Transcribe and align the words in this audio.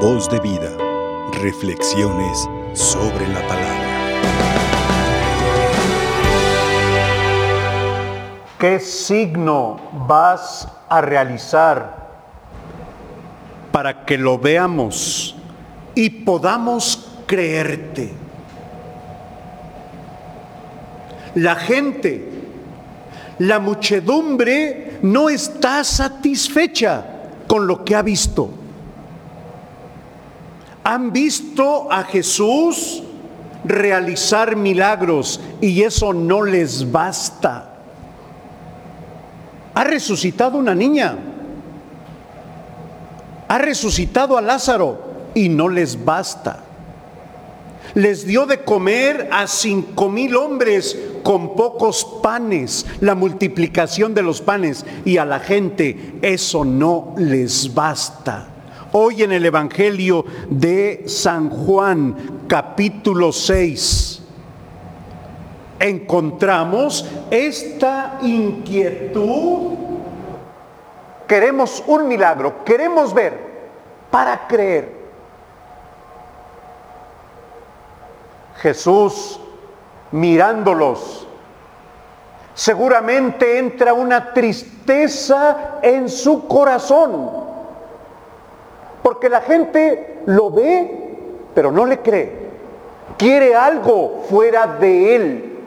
Voz 0.00 0.28
de 0.28 0.38
vida. 0.40 0.76
Reflexiones 1.40 2.46
sobre 2.74 3.26
la 3.28 3.40
palabra. 3.48 3.86
¿Qué 8.58 8.78
signo 8.78 9.80
vas 10.06 10.68
a 10.90 11.00
realizar 11.00 12.08
para 13.72 14.04
que 14.04 14.18
lo 14.18 14.38
veamos 14.38 15.34
y 15.94 16.10
podamos 16.10 17.08
creerte? 17.26 18.12
La 21.36 21.54
gente, 21.54 22.28
la 23.38 23.58
muchedumbre 23.60 24.98
no 25.00 25.30
está 25.30 25.82
satisfecha 25.84 27.02
con 27.46 27.66
lo 27.66 27.82
que 27.82 27.96
ha 27.96 28.02
visto. 28.02 28.65
Han 30.86 31.12
visto 31.12 31.90
a 31.90 32.04
Jesús 32.04 33.02
realizar 33.64 34.54
milagros 34.54 35.40
y 35.60 35.82
eso 35.82 36.12
no 36.12 36.44
les 36.44 36.92
basta. 36.92 37.74
Ha 39.74 39.82
resucitado 39.82 40.56
una 40.56 40.76
niña. 40.76 41.16
Ha 43.48 43.58
resucitado 43.58 44.38
a 44.38 44.40
Lázaro 44.40 45.30
y 45.34 45.48
no 45.48 45.68
les 45.68 46.04
basta. 46.04 46.60
Les 47.94 48.24
dio 48.24 48.46
de 48.46 48.62
comer 48.62 49.28
a 49.32 49.48
cinco 49.48 50.08
mil 50.08 50.36
hombres 50.36 50.96
con 51.24 51.56
pocos 51.56 52.06
panes, 52.22 52.86
la 53.00 53.16
multiplicación 53.16 54.14
de 54.14 54.22
los 54.22 54.40
panes, 54.40 54.86
y 55.04 55.16
a 55.16 55.24
la 55.24 55.40
gente 55.40 56.14
eso 56.22 56.64
no 56.64 57.12
les 57.18 57.74
basta. 57.74 58.50
Hoy 58.98 59.24
en 59.24 59.32
el 59.32 59.44
Evangelio 59.44 60.24
de 60.48 61.04
San 61.06 61.50
Juan, 61.50 62.46
capítulo 62.48 63.30
6, 63.30 64.22
encontramos 65.78 67.06
esta 67.30 68.16
inquietud. 68.22 69.74
Queremos 71.28 71.84
un 71.86 72.08
milagro, 72.08 72.64
queremos 72.64 73.12
ver 73.12 73.38
para 74.10 74.48
creer. 74.48 74.90
Jesús 78.62 79.38
mirándolos, 80.10 81.28
seguramente 82.54 83.58
entra 83.58 83.92
una 83.92 84.32
tristeza 84.32 85.80
en 85.82 86.08
su 86.08 86.48
corazón, 86.48 87.45
porque 89.06 89.28
la 89.28 89.40
gente 89.40 90.22
lo 90.26 90.50
ve, 90.50 90.90
pero 91.54 91.70
no 91.70 91.86
le 91.86 92.00
cree. 92.00 92.28
Quiere 93.16 93.54
algo 93.54 94.24
fuera 94.28 94.66
de 94.66 95.14
él. 95.14 95.58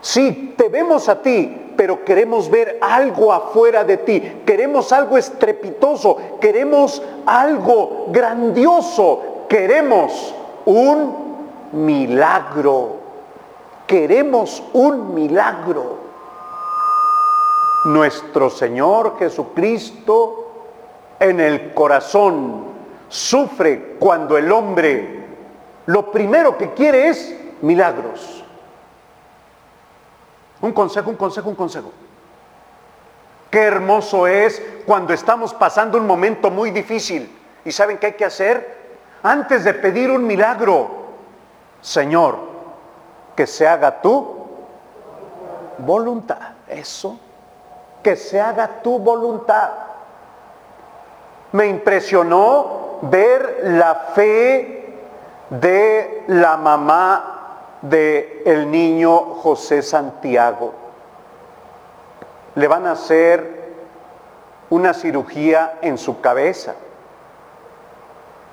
Sí, 0.00 0.54
te 0.58 0.68
vemos 0.68 1.08
a 1.08 1.22
ti, 1.22 1.72
pero 1.76 2.04
queremos 2.04 2.50
ver 2.50 2.80
algo 2.80 3.32
afuera 3.32 3.84
de 3.84 3.98
ti. 3.98 4.20
Queremos 4.44 4.92
algo 4.92 5.16
estrepitoso, 5.16 6.16
queremos 6.40 7.00
algo 7.26 8.06
grandioso, 8.08 9.44
queremos 9.48 10.34
un 10.64 11.14
milagro. 11.70 12.96
Queremos 13.86 14.64
un 14.72 15.14
milagro. 15.14 15.96
Nuestro 17.84 18.50
Señor 18.50 19.16
Jesucristo 19.16 20.47
en 21.20 21.40
el 21.40 21.74
corazón 21.74 22.66
sufre 23.08 23.96
cuando 23.98 24.36
el 24.36 24.50
hombre 24.52 25.18
lo 25.86 26.10
primero 26.12 26.58
que 26.58 26.74
quiere 26.74 27.08
es 27.08 27.34
milagros. 27.62 28.44
Un 30.60 30.72
consejo, 30.72 31.10
un 31.10 31.16
consejo, 31.16 31.48
un 31.48 31.54
consejo. 31.54 31.90
Qué 33.50 33.62
hermoso 33.62 34.26
es 34.26 34.62
cuando 34.84 35.14
estamos 35.14 35.54
pasando 35.54 35.96
un 35.96 36.06
momento 36.06 36.50
muy 36.50 36.70
difícil. 36.70 37.34
¿Y 37.64 37.72
saben 37.72 37.96
qué 37.98 38.06
hay 38.06 38.12
que 38.12 38.24
hacer? 38.24 38.76
Antes 39.22 39.64
de 39.64 39.74
pedir 39.74 40.10
un 40.10 40.26
milagro, 40.26 40.90
Señor, 41.80 42.38
que 43.34 43.46
se 43.46 43.66
haga 43.66 44.02
tu 44.02 44.46
voluntad. 45.78 46.52
Eso, 46.68 47.18
que 48.02 48.16
se 48.16 48.40
haga 48.40 48.82
tu 48.82 48.98
voluntad. 48.98 49.70
Me 51.52 51.66
impresionó 51.66 52.98
ver 53.02 53.60
la 53.62 53.94
fe 54.14 54.96
de 55.50 56.24
la 56.28 56.56
mamá 56.56 57.78
de 57.82 58.42
el 58.44 58.70
niño 58.70 59.18
José 59.36 59.82
Santiago. 59.82 60.74
Le 62.54 62.68
van 62.68 62.86
a 62.86 62.92
hacer 62.92 63.58
una 64.70 64.92
cirugía 64.92 65.78
en 65.80 65.96
su 65.96 66.20
cabeza. 66.20 66.74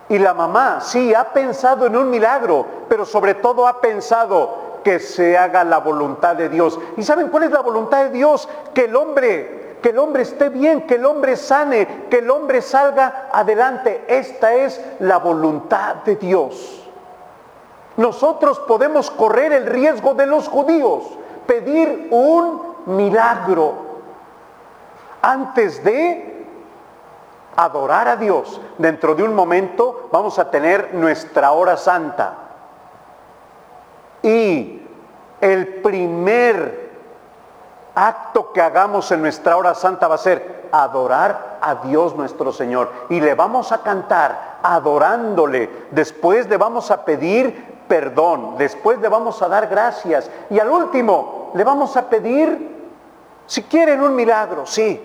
Y 0.08 0.20
la 0.20 0.34
mamá, 0.34 0.82
sí, 0.82 1.14
ha 1.14 1.34
pensado 1.34 1.88
en 1.88 1.98
un 1.98 2.10
milagro, 2.10 2.66
pero 2.88 3.06
sobre 3.06 3.34
todo 3.34 3.68
ha 3.68 3.82
pensado 3.82 4.66
que 4.84 5.00
se 5.00 5.36
haga 5.36 5.64
la 5.64 5.80
voluntad 5.80 6.36
de 6.36 6.48
Dios. 6.48 6.80
¿Y 6.96 7.02
saben 7.02 7.30
cuál 7.30 7.44
es 7.44 7.52
la 7.52 7.62
voluntad 7.62 8.04
de 8.04 8.10
Dios? 8.12 8.48
Que 8.76 8.86
el 8.86 8.96
hombre, 8.96 9.65
que 9.86 9.92
el 9.92 10.00
hombre 10.00 10.24
esté 10.24 10.50
bien, 10.50 10.88
que 10.88 10.96
el 10.96 11.06
hombre 11.06 11.36
sane, 11.36 12.08
que 12.10 12.18
el 12.18 12.32
hombre 12.32 12.64
salga 12.64 13.30
adelante. 13.32 14.04
Esta 14.08 14.52
es 14.56 14.84
la 14.98 15.20
voluntad 15.20 15.98
de 15.98 16.16
Dios. 16.16 16.90
Nosotros 17.96 18.58
podemos 18.62 19.12
correr 19.12 19.54
el 19.54 19.68
riesgo 19.68 20.16
de 20.16 20.26
los 20.26 20.48
judíos, 20.48 21.04
pedir 21.46 22.08
un 22.10 22.78
milagro 22.88 23.76
antes 25.22 25.84
de 25.84 26.48
adorar 27.56 28.08
a 28.08 28.16
Dios. 28.16 28.60
Dentro 28.80 29.14
de 29.14 29.22
un 29.22 29.36
momento 29.36 30.10
vamos 30.12 30.40
a 30.40 30.50
tener 30.50 30.96
nuestra 30.96 31.52
hora 31.52 31.78
santa. 31.78 32.34
Y 34.24 34.82
el 35.42 35.68
primer 35.84 36.85
acto 37.96 38.52
que 38.52 38.62
hagamos 38.62 39.10
en 39.12 39.22
nuestra 39.22 39.58
hora 39.58 39.74
santa 39.74 40.08
va 40.08 40.16
a 40.16 40.20
ser 40.20 40.68
adorar 40.72 41.58
a 41.62 41.76
Dios 41.76 42.16
nuestro 42.16 42.52
Señor. 42.52 42.92
Y 43.10 43.22
le 43.22 43.34
vamos 43.34 43.72
a 43.72 43.82
cantar 43.82 44.60
adorándole. 44.62 45.88
Después 45.92 46.48
le 46.50 46.58
vamos 46.58 46.92
a 46.92 47.04
pedir 47.06 47.76
perdón. 47.88 48.56
Después 48.58 49.00
le 49.00 49.10
vamos 49.10 49.42
a 49.42 49.48
dar 49.48 49.68
gracias. 49.68 50.30
Y 50.50 50.60
al 50.60 50.70
último 50.70 51.52
le 51.54 51.64
vamos 51.64 51.96
a 51.98 52.10
pedir, 52.10 52.76
si 53.46 53.64
quieren 53.64 54.02
un 54.02 54.16
milagro, 54.16 54.66
sí, 54.66 55.02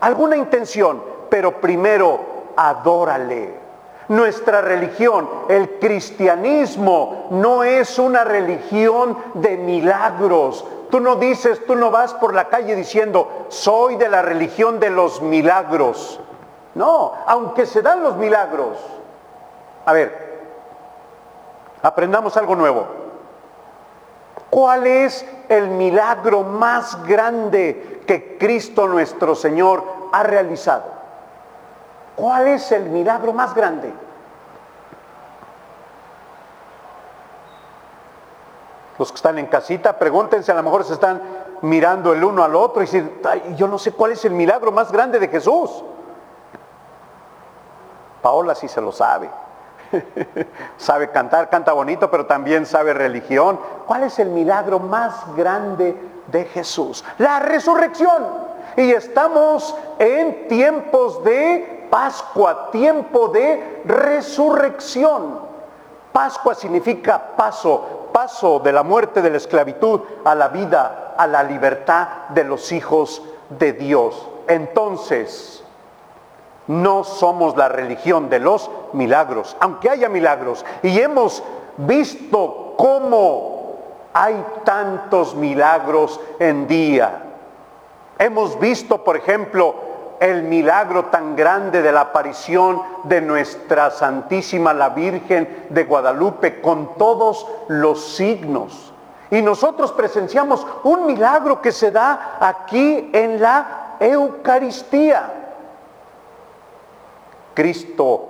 alguna 0.00 0.36
intención, 0.36 1.02
pero 1.28 1.60
primero 1.60 2.20
adórale. 2.56 3.68
Nuestra 4.08 4.62
religión, 4.62 5.28
el 5.48 5.78
cristianismo, 5.78 7.26
no 7.30 7.62
es 7.62 7.98
una 7.98 8.24
religión 8.24 9.18
de 9.34 9.58
milagros. 9.58 10.64
Tú 10.90 11.00
no 11.00 11.16
dices, 11.16 11.64
tú 11.66 11.76
no 11.76 11.90
vas 11.90 12.14
por 12.14 12.34
la 12.34 12.48
calle 12.48 12.74
diciendo, 12.74 13.46
soy 13.48 13.96
de 13.96 14.08
la 14.08 14.22
religión 14.22 14.80
de 14.80 14.90
los 14.90 15.20
milagros. 15.20 16.20
No, 16.74 17.12
aunque 17.26 17.66
se 17.66 17.82
dan 17.82 18.02
los 18.02 18.16
milagros. 18.16 18.78
A 19.84 19.92
ver, 19.92 20.28
Aprendamos 21.82 22.36
algo 22.36 22.56
nuevo. 22.56 22.86
¿Cuál 24.50 24.86
es 24.86 25.24
el 25.48 25.68
milagro 25.68 26.42
más 26.42 27.04
grande 27.06 28.02
que 28.06 28.38
Cristo 28.38 28.88
nuestro 28.88 29.34
Señor 29.34 29.84
ha 30.12 30.22
realizado? 30.22 30.84
¿Cuál 32.16 32.48
es 32.48 32.72
el 32.72 32.84
milagro 32.84 33.32
más 33.32 33.54
grande? 33.54 33.92
Los 38.98 39.10
que 39.10 39.16
están 39.16 39.38
en 39.38 39.46
casita, 39.46 39.98
pregúntense, 39.98 40.50
a 40.52 40.54
lo 40.56 40.62
mejor 40.62 40.84
se 40.84 40.94
están 40.94 41.22
mirando 41.62 42.12
el 42.12 42.22
uno 42.22 42.42
al 42.42 42.54
otro 42.56 42.82
y 42.82 42.86
dicen, 42.86 43.20
yo 43.56 43.68
no 43.68 43.78
sé 43.78 43.92
cuál 43.92 44.12
es 44.12 44.24
el 44.24 44.32
milagro 44.32 44.72
más 44.72 44.90
grande 44.90 45.18
de 45.18 45.28
Jesús. 45.28 45.84
Paola 48.22 48.54
sí 48.54 48.68
se 48.68 48.80
lo 48.80 48.92
sabe. 48.92 49.30
sabe 50.76 51.10
cantar, 51.10 51.48
canta 51.48 51.72
bonito, 51.72 52.10
pero 52.10 52.26
también 52.26 52.66
sabe 52.66 52.92
religión. 52.92 53.58
¿Cuál 53.86 54.04
es 54.04 54.18
el 54.18 54.28
milagro 54.28 54.78
más 54.78 55.34
grande 55.36 55.96
de 56.26 56.44
Jesús? 56.46 57.04
La 57.18 57.38
resurrección. 57.38 58.48
Y 58.76 58.92
estamos 58.92 59.74
en 59.98 60.46
tiempos 60.48 61.24
de 61.24 61.86
Pascua, 61.90 62.70
tiempo 62.70 63.28
de 63.28 63.82
resurrección. 63.84 65.40
Pascua 66.12 66.54
significa 66.54 67.36
paso, 67.36 67.97
paso 68.12 68.58
de 68.60 68.72
la 68.72 68.82
muerte 68.82 69.22
de 69.22 69.30
la 69.30 69.36
esclavitud 69.36 70.00
a 70.24 70.34
la 70.34 70.48
vida, 70.48 71.14
a 71.16 71.26
la 71.26 71.42
libertad 71.42 72.28
de 72.30 72.44
los 72.44 72.72
hijos 72.72 73.22
de 73.50 73.72
Dios. 73.72 74.28
Entonces, 74.48 75.58
No 76.68 77.02
somos 77.02 77.56
la 77.56 77.70
religión 77.70 78.28
de 78.28 78.40
los 78.40 78.70
milagros, 78.92 79.56
aunque 79.58 79.88
haya 79.88 80.10
milagros. 80.10 80.66
Y 80.82 81.00
hemos 81.00 81.42
visto 81.78 82.74
cómo 82.76 83.78
hay 84.12 84.44
tantos 84.64 85.34
milagros 85.34 86.20
en 86.38 86.66
día. 86.68 87.22
Hemos 88.18 88.60
visto, 88.60 89.02
por 89.02 89.16
ejemplo, 89.16 89.74
el 90.20 90.42
milagro 90.42 91.06
tan 91.06 91.36
grande 91.36 91.82
de 91.82 91.92
la 91.92 92.02
aparición 92.02 92.82
de 93.04 93.20
nuestra 93.20 93.90
Santísima 93.90 94.72
la 94.72 94.90
Virgen 94.90 95.66
de 95.70 95.84
Guadalupe 95.84 96.60
con 96.60 96.94
todos 96.96 97.46
los 97.68 98.14
signos. 98.16 98.92
Y 99.30 99.42
nosotros 99.42 99.92
presenciamos 99.92 100.66
un 100.84 101.06
milagro 101.06 101.60
que 101.60 101.72
se 101.72 101.90
da 101.90 102.38
aquí 102.40 103.10
en 103.12 103.40
la 103.40 103.96
Eucaristía. 104.00 105.32
Cristo, 107.54 108.28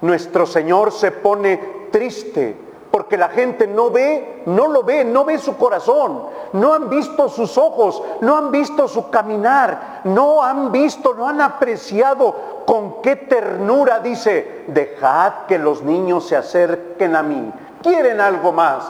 nuestro 0.00 0.46
Señor, 0.46 0.92
se 0.92 1.10
pone 1.10 1.88
triste 1.90 2.63
porque 2.94 3.16
la 3.16 3.28
gente 3.28 3.66
no 3.66 3.90
ve, 3.90 4.44
no 4.46 4.68
lo 4.68 4.84
ve, 4.84 5.04
no 5.04 5.24
ve 5.24 5.36
su 5.38 5.56
corazón, 5.56 6.28
no 6.52 6.74
han 6.74 6.88
visto 6.88 7.28
sus 7.28 7.58
ojos, 7.58 8.00
no 8.20 8.36
han 8.36 8.52
visto 8.52 8.86
su 8.86 9.10
caminar, 9.10 10.02
no 10.04 10.44
han 10.44 10.70
visto, 10.70 11.12
no 11.12 11.26
han 11.28 11.40
apreciado 11.40 12.62
con 12.64 13.02
qué 13.02 13.16
ternura 13.16 13.98
dice, 13.98 14.66
dejad 14.68 15.46
que 15.48 15.58
los 15.58 15.82
niños 15.82 16.28
se 16.28 16.36
acerquen 16.36 17.16
a 17.16 17.24
mí. 17.24 17.52
Quieren 17.82 18.20
algo 18.20 18.52
más. 18.52 18.88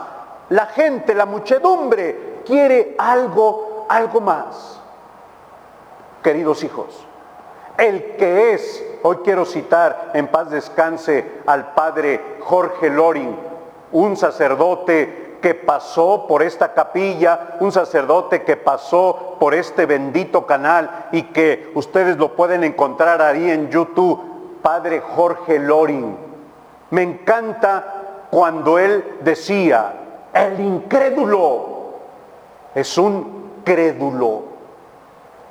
La 0.49 0.67
gente, 0.67 1.15
la 1.15 1.25
muchedumbre 1.25 2.43
quiere 2.45 2.95
algo, 2.99 3.87
algo 3.89 4.21
más. 4.21 4.79
Queridos 6.21 6.63
hijos, 6.63 7.07
el 7.79 8.17
que 8.17 8.53
es, 8.53 8.85
hoy 9.01 9.17
quiero 9.23 9.45
citar 9.45 10.11
en 10.13 10.27
paz 10.27 10.51
descanse 10.51 11.41
al 11.47 11.73
padre 11.73 12.37
Jorge 12.41 12.91
Loring, 12.91 13.54
un 13.95 14.17
sacerdote 14.17 15.37
que 15.41 15.55
pasó 15.55 16.25
por 16.27 16.43
esta 16.43 16.73
capilla, 16.73 17.55
un 17.61 17.71
sacerdote 17.71 18.43
que 18.43 18.57
pasó 18.57 19.37
por 19.39 19.53
este 19.53 19.85
bendito 19.85 20.45
canal 20.45 21.07
y 21.13 21.23
que 21.23 21.71
ustedes 21.75 22.17
lo 22.17 22.35
pueden 22.35 22.65
encontrar 22.65 23.21
ahí 23.21 23.49
en 23.49 23.69
YouTube, 23.69 24.59
Padre 24.61 24.99
Jorge 24.99 25.59
Loring. 25.59 26.17
Me 26.89 27.03
encanta 27.03 28.27
cuando 28.29 28.77
él 28.77 29.19
decía, 29.21 29.93
el 30.33 30.59
incrédulo 30.59 31.93
es 32.73 32.97
un 32.97 33.61
crédulo. 33.63 34.43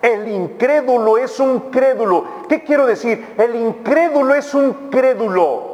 El 0.03 0.29
incrédulo 0.29 1.17
es 1.17 1.41
un 1.41 1.71
crédulo. 1.71 2.25
¿Qué 2.47 2.63
quiero 2.63 2.85
decir? 2.85 3.35
El 3.39 3.57
incrédulo 3.57 4.35
es 4.35 4.53
un 4.53 4.91
crédulo 4.91 5.74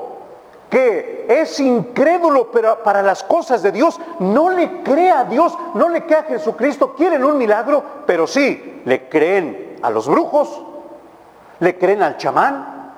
que 0.70 1.26
es 1.28 1.58
incrédulo 1.58 2.50
para 2.50 3.02
las 3.02 3.24
cosas 3.24 3.62
de 3.62 3.72
Dios, 3.72 4.00
no 4.20 4.50
le 4.50 4.82
cree 4.82 5.10
a 5.10 5.24
Dios, 5.24 5.58
no 5.74 5.88
le 5.88 6.06
cree 6.06 6.20
a 6.20 6.22
Jesucristo, 6.22 6.94
quieren 6.94 7.24
un 7.24 7.36
milagro, 7.36 7.82
pero 8.06 8.26
sí, 8.26 8.80
le 8.84 9.08
creen 9.08 9.76
a 9.82 9.90
los 9.90 10.08
brujos, 10.08 10.62
le 11.58 11.76
creen 11.76 12.02
al 12.02 12.16
chamán, 12.16 12.94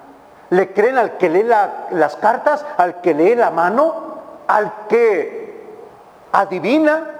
le 0.50 0.72
creen 0.74 0.98
al 0.98 1.16
que 1.16 1.30
lee 1.30 1.44
las 1.44 2.16
cartas, 2.16 2.64
al 2.76 3.00
que 3.00 3.14
lee 3.14 3.34
la 3.34 3.50
mano, 3.50 3.94
al 4.46 4.86
que 4.86 5.64
adivina, 6.30 7.10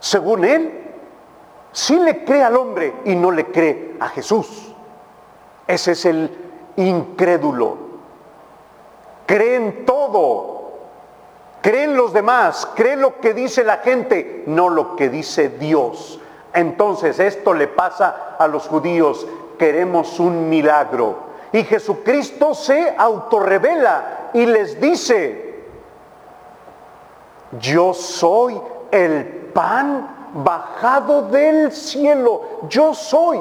según 0.00 0.44
él, 0.44 0.92
sí 1.70 2.00
le 2.00 2.24
cree 2.24 2.42
al 2.42 2.56
hombre 2.56 2.94
y 3.04 3.14
no 3.14 3.30
le 3.30 3.46
cree 3.46 3.96
a 4.00 4.08
Jesús. 4.08 4.74
Ese 5.68 5.92
es 5.92 6.04
el 6.04 6.36
incrédulo 6.76 7.87
creen 9.28 9.84
todo, 9.84 10.70
creen 11.60 11.98
los 11.98 12.14
demás, 12.14 12.66
creen 12.74 13.02
lo 13.02 13.20
que 13.20 13.34
dice 13.34 13.62
la 13.62 13.76
gente, 13.76 14.42
no 14.46 14.70
lo 14.70 14.96
que 14.96 15.10
dice 15.10 15.50
Dios. 15.50 16.18
Entonces 16.54 17.20
esto 17.20 17.52
le 17.52 17.68
pasa 17.68 18.36
a 18.38 18.48
los 18.48 18.66
judíos, 18.66 19.26
queremos 19.58 20.18
un 20.18 20.48
milagro. 20.48 21.28
Y 21.52 21.62
Jesucristo 21.62 22.54
se 22.54 22.94
autorrevela 22.96 24.30
y 24.32 24.46
les 24.46 24.80
dice, 24.80 25.62
yo 27.60 27.92
soy 27.92 28.58
el 28.90 29.50
pan 29.52 30.30
bajado 30.32 31.28
del 31.28 31.70
cielo, 31.72 32.60
yo 32.70 32.94
soy. 32.94 33.40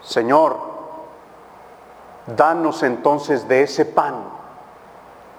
Señor, 0.00 0.69
danos 2.26 2.82
entonces 2.82 3.46
de 3.48 3.62
ese 3.62 3.84
pan. 3.84 4.14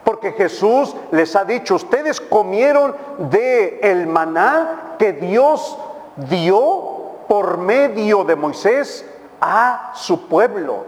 Porque 0.03 0.31
Jesús 0.31 0.95
les 1.11 1.35
ha 1.35 1.45
dicho, 1.45 1.75
ustedes 1.75 2.19
comieron 2.19 2.95
de 3.17 3.79
el 3.83 4.07
maná 4.07 4.95
que 4.97 5.13
Dios 5.13 5.77
dio 6.15 7.01
por 7.27 7.57
medio 7.57 8.23
de 8.23 8.35
Moisés 8.35 9.05
a 9.39 9.91
su 9.95 10.27
pueblo. 10.27 10.85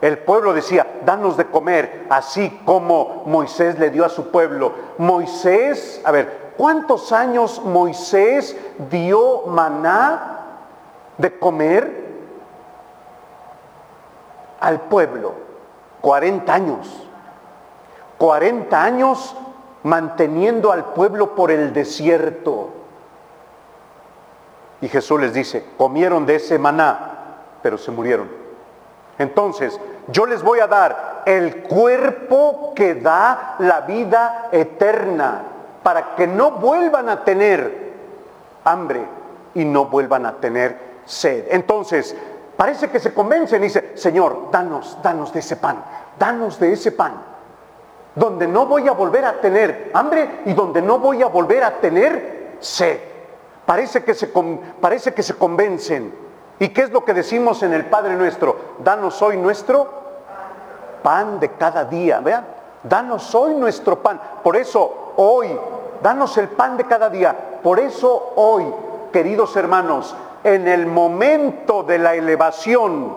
El 0.00 0.18
pueblo 0.18 0.52
decía, 0.52 1.00
danos 1.04 1.36
de 1.36 1.46
comer, 1.46 2.06
así 2.10 2.60
como 2.64 3.22
Moisés 3.26 3.78
le 3.78 3.90
dio 3.90 4.04
a 4.04 4.10
su 4.10 4.30
pueblo. 4.30 4.72
Moisés, 4.98 6.00
a 6.04 6.10
ver, 6.10 6.52
¿cuántos 6.56 7.12
años 7.12 7.62
Moisés 7.64 8.56
dio 8.90 9.46
maná 9.46 10.40
de 11.16 11.38
comer 11.38 12.03
al 14.66 14.80
pueblo? 14.82 15.34
40 16.00 16.52
años. 16.52 17.08
40 18.18 18.82
años 18.82 19.36
manteniendo 19.82 20.72
al 20.72 20.86
pueblo 20.86 21.34
por 21.34 21.50
el 21.50 21.72
desierto. 21.72 22.70
Y 24.80 24.88
Jesús 24.88 25.20
les 25.20 25.32
dice, 25.32 25.64
comieron 25.78 26.26
de 26.26 26.36
ese 26.36 26.58
maná, 26.58 27.36
pero 27.62 27.78
se 27.78 27.90
murieron. 27.90 28.28
Entonces, 29.18 29.78
yo 30.08 30.26
les 30.26 30.42
voy 30.42 30.60
a 30.60 30.66
dar 30.66 31.22
el 31.24 31.62
cuerpo 31.62 32.72
que 32.74 32.94
da 32.94 33.56
la 33.58 33.82
vida 33.82 34.48
eterna, 34.52 35.42
para 35.82 36.14
que 36.14 36.26
no 36.26 36.52
vuelvan 36.52 37.08
a 37.08 37.24
tener 37.24 37.92
hambre 38.64 39.04
y 39.54 39.64
no 39.64 39.86
vuelvan 39.86 40.26
a 40.26 40.36
tener 40.36 40.78
sed. 41.04 41.46
Entonces, 41.50 42.16
Parece 42.56 42.90
que 42.90 43.00
se 43.00 43.12
convencen 43.12 43.62
y 43.62 43.66
dice, 43.66 43.92
Señor, 43.96 44.50
danos, 44.50 44.98
danos 45.02 45.32
de 45.32 45.40
ese 45.40 45.56
pan, 45.56 45.84
danos 46.18 46.58
de 46.60 46.72
ese 46.72 46.92
pan, 46.92 47.14
donde 48.14 48.46
no 48.46 48.66
voy 48.66 48.86
a 48.86 48.92
volver 48.92 49.24
a 49.24 49.40
tener 49.40 49.90
hambre 49.92 50.42
y 50.46 50.52
donde 50.52 50.80
no 50.80 50.98
voy 50.98 51.22
a 51.22 51.26
volver 51.26 51.64
a 51.64 51.80
tener 51.80 52.56
sed. 52.60 52.98
Parece 53.66 54.04
que 54.04 54.14
se, 54.14 54.30
parece 54.80 55.14
que 55.14 55.22
se 55.22 55.34
convencen. 55.34 56.14
¿Y 56.58 56.68
qué 56.68 56.82
es 56.82 56.90
lo 56.90 57.04
que 57.04 57.14
decimos 57.14 57.62
en 57.62 57.72
el 57.72 57.86
Padre 57.86 58.14
nuestro? 58.14 58.56
Danos 58.78 59.20
hoy 59.22 59.36
nuestro 59.36 60.04
pan 61.02 61.40
de 61.40 61.50
cada 61.52 61.84
día, 61.84 62.20
vean, 62.20 62.46
danos 62.82 63.34
hoy 63.34 63.54
nuestro 63.54 64.00
pan. 64.00 64.20
Por 64.42 64.56
eso 64.56 65.12
hoy, 65.16 65.58
danos 66.02 66.38
el 66.38 66.48
pan 66.48 66.76
de 66.76 66.84
cada 66.84 67.10
día. 67.10 67.60
Por 67.62 67.80
eso 67.80 68.32
hoy, 68.36 68.64
queridos 69.12 69.56
hermanos, 69.56 70.14
en 70.44 70.68
el 70.68 70.86
momento 70.86 71.82
de 71.82 71.98
la 71.98 72.14
elevación 72.14 73.14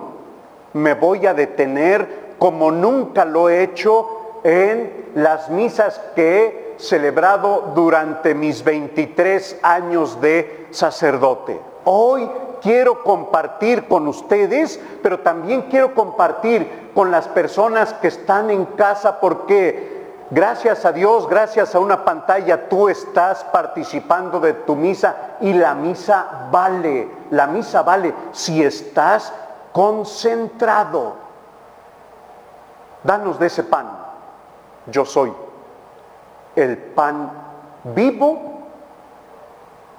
me 0.73 0.93
voy 0.93 1.25
a 1.27 1.33
detener 1.33 2.35
como 2.39 2.71
nunca 2.71 3.25
lo 3.25 3.49
he 3.49 3.63
hecho 3.63 4.39
en 4.43 5.11
las 5.15 5.49
misas 5.49 5.99
que 6.15 6.45
he 6.45 6.75
celebrado 6.77 7.73
durante 7.75 8.33
mis 8.33 8.63
23 8.63 9.59
años 9.61 10.21
de 10.21 10.67
sacerdote. 10.71 11.59
Hoy 11.83 12.29
quiero 12.61 13.03
compartir 13.03 13.87
con 13.87 14.07
ustedes, 14.07 14.79
pero 15.01 15.19
también 15.19 15.63
quiero 15.63 15.93
compartir 15.93 16.91
con 16.93 17.11
las 17.11 17.27
personas 17.27 17.93
que 17.93 18.07
están 18.07 18.49
en 18.51 18.65
casa 18.65 19.19
porque 19.19 19.96
Gracias 20.29 20.83
a 20.83 20.91
Dios, 20.91 21.27
gracias 21.29 21.73
a 21.73 21.79
una 21.79 22.03
pantalla, 22.03 22.67
tú 22.67 22.89
estás 22.89 23.45
participando 23.45 24.41
de 24.41 24.53
tu 24.53 24.75
misa 24.75 25.37
y 25.39 25.53
la 25.53 25.73
misa 25.73 26.49
vale, 26.51 27.09
la 27.31 27.47
misa 27.47 27.81
vale 27.81 28.13
si 28.33 28.61
estás 28.61 29.31
concentrado. 29.71 31.15
Danos 33.03 33.39
de 33.39 33.47
ese 33.47 33.63
pan. 33.63 33.87
Yo 34.87 35.05
soy 35.05 35.33
el 36.57 36.77
pan 36.77 37.31
vivo 37.95 38.67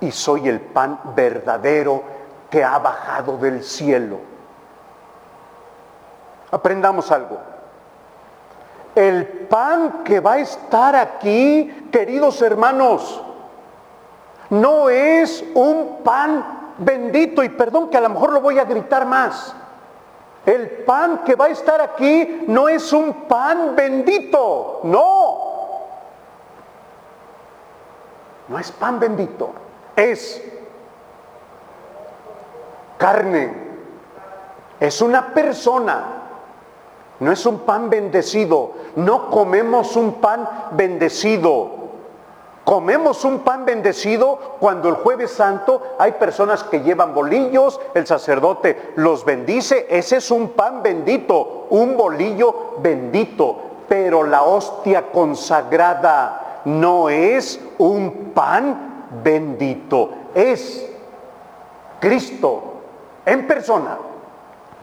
y 0.00 0.10
soy 0.10 0.48
el 0.48 0.60
pan 0.60 1.00
verdadero 1.16 2.02
que 2.50 2.62
ha 2.62 2.78
bajado 2.78 3.38
del 3.38 3.64
cielo. 3.64 4.18
Aprendamos 6.50 7.10
algo. 7.12 7.38
El 8.98 9.26
pan 9.48 10.02
que 10.02 10.18
va 10.18 10.32
a 10.32 10.38
estar 10.40 10.96
aquí, 10.96 11.88
queridos 11.92 12.42
hermanos, 12.42 13.22
no 14.50 14.90
es 14.90 15.44
un 15.54 16.00
pan 16.02 16.72
bendito, 16.78 17.44
y 17.44 17.48
perdón 17.48 17.90
que 17.90 17.96
a 17.96 18.00
lo 18.00 18.08
mejor 18.08 18.32
lo 18.32 18.40
voy 18.40 18.58
a 18.58 18.64
gritar 18.64 19.06
más, 19.06 19.54
El 20.44 20.68
pan 20.84 21.18
que 21.24 21.36
va 21.36 21.44
a 21.44 21.50
estar 21.50 21.80
aquí 21.80 22.44
no 22.48 22.68
es 22.68 22.92
un 22.92 23.12
pan 23.28 23.76
bendito, 23.76 24.80
no. 24.82 25.38
No 28.48 28.58
es 28.58 28.72
pan 28.72 28.98
bendito, 28.98 29.52
es 29.94 30.42
carne, 32.96 33.54
es 34.80 35.00
una 35.00 35.32
persona, 35.32 36.17
no 37.20 37.32
es 37.32 37.44
un 37.46 37.60
pan 37.60 37.90
bendecido, 37.90 38.72
no 38.96 39.30
comemos 39.30 39.96
un 39.96 40.14
pan 40.14 40.48
bendecido. 40.72 41.78
Comemos 42.64 43.24
un 43.24 43.38
pan 43.38 43.64
bendecido 43.64 44.56
cuando 44.60 44.90
el 44.90 44.96
jueves 44.96 45.30
santo 45.30 45.82
hay 45.98 46.12
personas 46.12 46.62
que 46.64 46.82
llevan 46.82 47.14
bolillos, 47.14 47.80
el 47.94 48.06
sacerdote 48.06 48.92
los 48.96 49.24
bendice, 49.24 49.86
ese 49.88 50.18
es 50.18 50.30
un 50.30 50.50
pan 50.50 50.82
bendito, 50.82 51.66
un 51.70 51.96
bolillo 51.96 52.74
bendito, 52.80 53.56
pero 53.88 54.22
la 54.22 54.42
hostia 54.42 55.10
consagrada 55.10 56.60
no 56.66 57.08
es 57.08 57.58
un 57.78 58.32
pan 58.34 59.06
bendito, 59.24 60.10
es 60.34 60.86
Cristo 62.00 62.62
en 63.24 63.46
persona, 63.46 63.96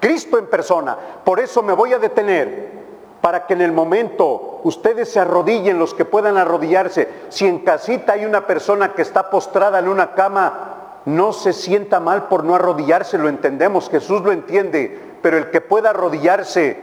Cristo 0.05 0.37
en 0.37 0.45
persona. 0.45 0.95
Por 1.23 1.39
eso 1.39 1.63
me 1.63 1.73
voy 1.73 1.91
a 1.91 1.97
detener 1.97 2.69
para 3.21 3.47
que 3.47 3.55
en 3.55 3.61
el 3.61 3.71
momento 3.71 4.61
ustedes 4.63 5.11
se 5.11 5.19
arrodillen, 5.19 5.79
los 5.79 5.95
que 5.95 6.05
puedan 6.05 6.37
arrodillarse. 6.37 7.09
Si 7.29 7.47
en 7.47 7.61
casita 7.61 8.13
hay 8.13 8.23
una 8.23 8.45
persona 8.45 8.93
que 8.93 9.01
está 9.01 9.31
postrada 9.31 9.79
en 9.79 9.87
una 9.87 10.13
cama, 10.13 10.99
no 11.05 11.33
se 11.33 11.53
sienta 11.53 11.99
mal 11.99 12.27
por 12.27 12.43
no 12.43 12.53
arrodillarse, 12.53 13.17
lo 13.17 13.29
entendemos, 13.29 13.89
Jesús 13.89 14.21
lo 14.21 14.31
entiende, 14.31 14.95
pero 15.23 15.37
el 15.39 15.49
que 15.49 15.59
pueda 15.59 15.89
arrodillarse, 15.89 16.79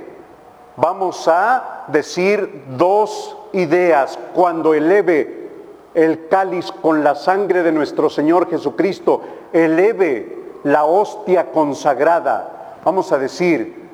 vamos 0.74 1.28
a 1.28 1.84
decir 1.86 2.64
dos 2.70 3.36
ideas. 3.52 4.18
Cuando 4.34 4.74
eleve 4.74 5.48
el 5.94 6.26
cáliz 6.26 6.72
con 6.72 7.04
la 7.04 7.14
sangre 7.14 7.62
de 7.62 7.70
nuestro 7.70 8.10
Señor 8.10 8.50
Jesucristo, 8.50 9.20
eleve 9.52 10.58
la 10.64 10.86
hostia 10.86 11.52
consagrada, 11.52 12.61
vamos 12.84 13.12
a 13.12 13.18
decir, 13.18 13.90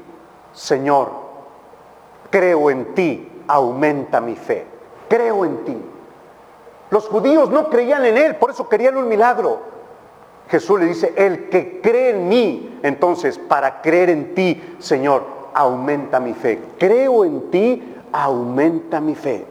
Señor, 0.53 1.11
creo 2.31 2.71
en 2.71 2.95
ti, 2.95 3.29
aumenta 3.47 4.21
mi 4.21 4.35
fe. 4.37 4.67
Creo 5.09 5.45
en 5.45 5.65
ti. 5.65 5.77
Los 6.91 7.07
judíos 7.09 7.51
no 7.51 7.69
creían 7.69 8.05
en 8.05 8.17
él, 8.17 8.37
por 8.37 8.51
eso 8.51 8.69
querían 8.69 8.97
un 8.97 9.09
milagro. 9.09 9.61
Jesús 10.49 10.81
le 10.81 10.87
dice, 10.87 11.13
el 11.17 11.49
que 11.51 11.81
cree 11.83 12.11
en 12.11 12.29
mí, 12.29 12.79
entonces 12.83 13.39
para 13.39 13.83
creer 13.83 14.11
en 14.11 14.35
ti, 14.35 14.77
Señor, 14.79 15.25
aumenta 15.53 16.21
mi 16.21 16.33
fe. 16.33 16.59
Creo 16.79 17.25
en 17.25 17.51
ti, 17.51 17.95
aumenta 18.13 19.01
mi 19.01 19.15
fe. 19.15 19.45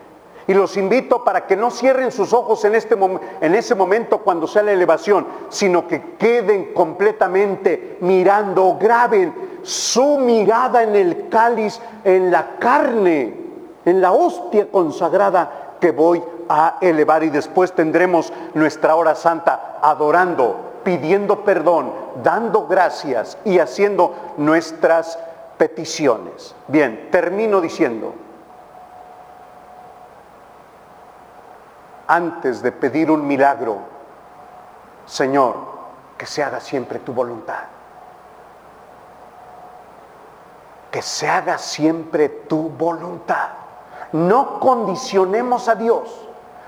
Y 0.47 0.53
los 0.53 0.77
invito 0.77 1.23
para 1.25 1.45
que 1.45 1.57
no 1.57 1.69
cierren 1.69 2.11
sus 2.11 2.31
ojos 2.31 2.63
en, 2.63 2.75
este 2.75 2.97
en 3.41 3.55
ese 3.55 3.75
momento 3.75 4.19
cuando 4.19 4.47
sea 4.47 4.63
la 4.63 4.71
elevación, 4.71 5.27
sino 5.49 5.85
que 5.87 6.15
queden 6.17 6.73
completamente 6.73 7.97
mirando, 7.99 8.77
graben 8.79 9.33
su 9.61 10.17
mirada 10.19 10.83
en 10.83 10.95
el 10.95 11.27
cáliz, 11.27 11.81
en 12.05 12.31
la 12.31 12.57
carne, 12.57 13.35
en 13.83 14.01
la 14.01 14.13
hostia 14.13 14.71
consagrada 14.71 15.75
que 15.81 15.91
voy 15.91 16.23
a 16.47 16.77
elevar 16.79 17.23
y 17.23 17.29
después 17.29 17.73
tendremos 17.73 18.31
nuestra 18.53 18.95
hora 18.95 19.15
santa 19.15 19.79
adorando, 19.81 20.79
pidiendo 20.83 21.43
perdón, 21.43 21.91
dando 22.23 22.67
gracias 22.67 23.37
y 23.43 23.59
haciendo 23.59 24.13
nuestras 24.37 25.19
peticiones. 25.57 26.55
Bien, 26.67 27.09
termino 27.11 27.59
diciendo, 27.59 28.13
antes 32.07 32.61
de 32.61 32.71
pedir 32.71 33.11
un 33.11 33.27
milagro, 33.27 33.79
Señor, 35.05 35.55
que 36.17 36.25
se 36.25 36.43
haga 36.43 36.59
siempre 36.59 36.99
tu 36.99 37.13
voluntad. 37.13 37.63
Que 40.89 41.01
se 41.01 41.27
haga 41.27 41.57
siempre 41.57 42.29
tu 42.29 42.69
voluntad. 42.69 43.49
No 44.13 44.59
condicionemos 44.59 45.67
a 45.67 45.75
Dios. 45.75 46.23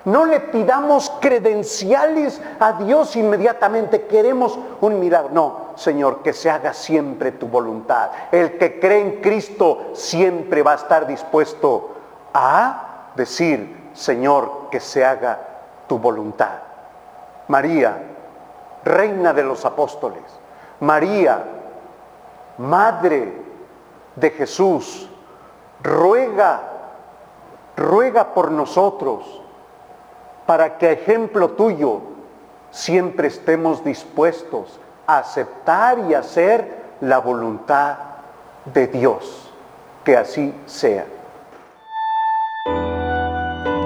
No 0.05 0.25
le 0.25 0.39
pidamos 0.39 1.11
credenciales 1.19 2.41
a 2.59 2.73
Dios 2.73 3.15
inmediatamente. 3.15 4.05
Queremos 4.07 4.57
un 4.81 4.99
milagro. 4.99 5.29
No, 5.31 5.57
Señor, 5.75 6.21
que 6.21 6.33
se 6.33 6.49
haga 6.49 6.73
siempre 6.73 7.31
tu 7.31 7.47
voluntad. 7.47 8.09
El 8.31 8.57
que 8.57 8.79
cree 8.79 9.01
en 9.01 9.21
Cristo 9.21 9.91
siempre 9.93 10.63
va 10.63 10.73
a 10.73 10.75
estar 10.75 11.07
dispuesto 11.07 11.95
a 12.33 13.11
decir, 13.15 13.78
Señor, 13.93 14.69
que 14.71 14.79
se 14.79 15.03
haga 15.03 15.39
tu 15.87 15.97
voluntad. 15.97 16.59
María, 17.47 17.97
reina 18.83 19.33
de 19.33 19.43
los 19.43 19.65
apóstoles. 19.65 20.23
María, 20.79 21.43
madre 22.57 23.33
de 24.15 24.29
Jesús, 24.31 25.09
ruega, 25.81 26.61
ruega 27.75 28.33
por 28.33 28.51
nosotros 28.51 29.41
para 30.45 30.77
que 30.77 30.91
ejemplo 30.91 31.51
tuyo 31.51 32.01
siempre 32.71 33.27
estemos 33.27 33.83
dispuestos 33.83 34.79
a 35.05 35.19
aceptar 35.19 35.99
y 36.09 36.13
hacer 36.13 36.79
la 37.01 37.19
voluntad 37.19 37.97
de 38.65 38.87
Dios. 38.87 39.51
Que 40.03 40.17
así 40.17 40.53
sea. 40.65 41.05